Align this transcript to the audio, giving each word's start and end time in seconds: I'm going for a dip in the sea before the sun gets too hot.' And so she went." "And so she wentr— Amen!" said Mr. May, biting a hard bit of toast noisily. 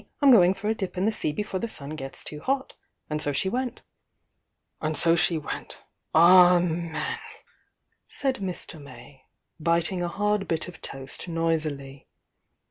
I'm 0.19 0.31
going 0.31 0.55
for 0.55 0.67
a 0.67 0.73
dip 0.73 0.97
in 0.97 1.05
the 1.05 1.11
sea 1.11 1.31
before 1.31 1.59
the 1.59 1.67
sun 1.67 1.91
gets 1.91 2.23
too 2.23 2.39
hot.' 2.39 2.73
And 3.07 3.21
so 3.21 3.31
she 3.33 3.49
went." 3.49 3.83
"And 4.81 4.97
so 4.97 5.15
she 5.15 5.37
wentr— 5.39 5.77
Amen!" 6.15 7.19
said 8.07 8.37
Mr. 8.37 8.81
May, 8.81 9.25
biting 9.59 10.01
a 10.01 10.07
hard 10.07 10.47
bit 10.47 10.67
of 10.67 10.81
toast 10.81 11.27
noisily. 11.27 12.07